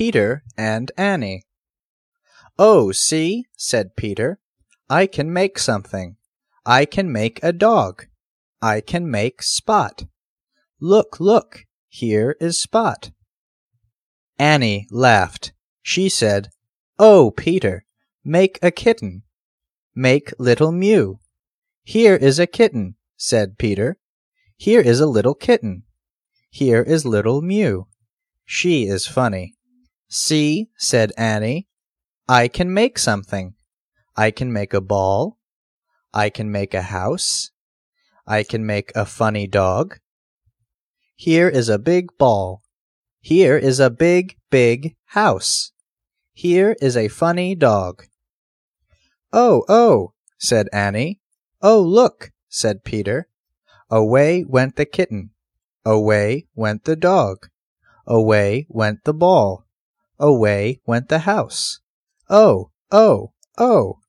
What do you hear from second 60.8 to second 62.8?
went the house. Oh,